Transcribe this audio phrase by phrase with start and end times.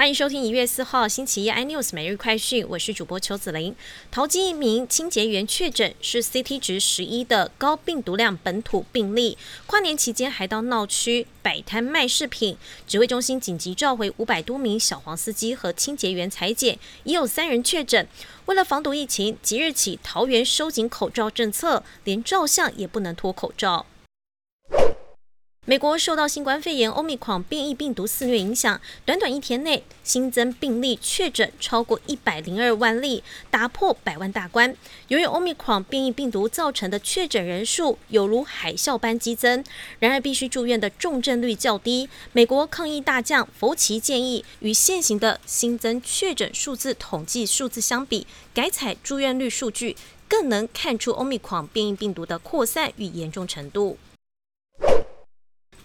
[0.00, 3.76] 欢迎收听一月四号星期一 iNews 每日快讯，我是主播邱子玲。
[4.10, 9.36] 淘金一名清洁员确诊是 CT 值十一的高病毒量本土病例，
[9.66, 12.56] 跨年期间还到闹区摆摊卖饰品。
[12.86, 18.08] 指挥中心紧急召回五百多名小黄司机和清洁员裁剪，已有三人确诊。
[18.46, 23.84] 为了防堵疫情，即日起桃园收紧口罩政策，连照相也不能脱口罩。
[25.70, 34.76] 美国受到新冠肺炎欧密狂变异病毒肆虐影响，短短一天内新增病例确诊超过一百零二万例，打破百万大关。
[35.06, 39.62] 由于欧密狂变异病毒造成的确诊人数有如海啸般激增，
[40.00, 42.08] 然而必须住院的重症率较低。
[42.32, 49.96] 美国抗疫大将福奇建议，与现行的新增确诊数字统计数字相比，改采住院率数据，
[50.26, 53.96] 更能看出欧密狂变异病毒的扩散与严重程度。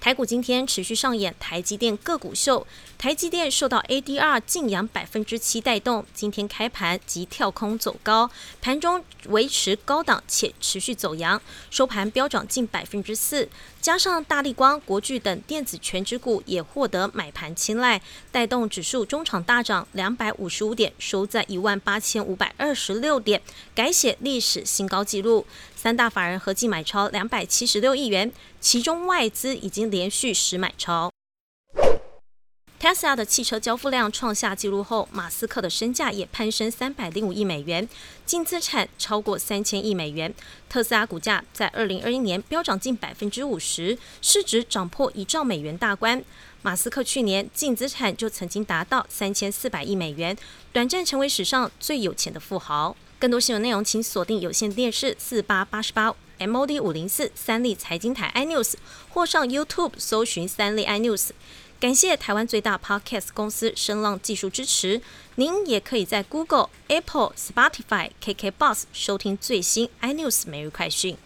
[0.05, 8.29] 台股今天持续上演台积电个股秀，台积电受到 ADR 净扬百分之七带动，今天开盘即跳空走高，
[8.61, 13.49] 盘中维持高档且持续走阳，收盘飙涨近百分之四，
[13.81, 17.99] 加上大力光、国巨等电子全指股也获得买盘青睐，
[18.31, 23.41] 带动指数中场大涨两百五十五点，收在一万八千五百二十六点，
[23.73, 25.47] 改写历史新高纪录。
[25.85, 31.11] 三大法人合计买超两百七十六亿元，其中外资已经连续十买超。
[32.81, 37.87] Tesla 的汽车交付量创下纪录后，马斯克的身价也攀升三百零五亿美元，
[38.25, 40.33] 净资产超过三千亿美元。
[40.67, 46.23] 特斯拉股价在二零二一年飙涨近百分之五十，市值涨破一兆美元大关。
[46.63, 50.35] 马斯克去年净资产就曾经达到三千四百亿美元，
[50.73, 52.97] 短暂成为史上最有钱的富豪。
[53.17, 58.73] 更多新闻内容，请锁定有线电视四八八十八 MOD 五零四三立财经台 iNews，
[59.09, 61.29] 或上 YouTube 搜寻三立 iNews。
[61.79, 65.01] 感谢台湾最大 Podcast 公司声浪技术支持。
[65.35, 71.17] 您也可以在 Google、Apple、Spotify、KKBox 收听最新 iNews 每日快讯。